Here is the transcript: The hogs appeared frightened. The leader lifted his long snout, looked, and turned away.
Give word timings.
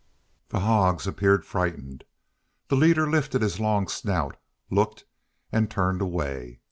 The 0.49 0.61
hogs 0.61 1.05
appeared 1.05 1.45
frightened. 1.45 2.05
The 2.69 2.75
leader 2.75 3.07
lifted 3.07 3.43
his 3.43 3.59
long 3.59 3.87
snout, 3.87 4.35
looked, 4.71 5.05
and 5.51 5.69
turned 5.69 6.01
away. 6.01 6.59